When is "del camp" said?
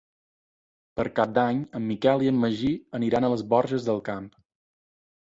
3.91-4.27